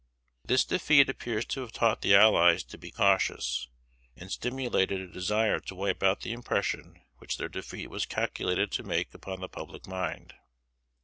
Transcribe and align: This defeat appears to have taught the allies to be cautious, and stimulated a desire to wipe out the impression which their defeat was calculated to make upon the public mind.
This 0.43 0.65
defeat 0.65 1.09
appears 1.11 1.45
to 1.45 1.61
have 1.61 1.71
taught 1.73 2.01
the 2.01 2.15
allies 2.15 2.63
to 2.63 2.77
be 2.79 2.89
cautious, 2.89 3.67
and 4.15 4.31
stimulated 4.31 4.99
a 4.99 5.05
desire 5.07 5.59
to 5.59 5.75
wipe 5.75 6.01
out 6.01 6.21
the 6.21 6.33
impression 6.33 7.03
which 7.19 7.37
their 7.37 7.49
defeat 7.49 7.91
was 7.91 8.07
calculated 8.07 8.71
to 8.71 8.81
make 8.83 9.13
upon 9.13 9.41
the 9.41 9.47
public 9.47 9.85
mind. 9.85 10.33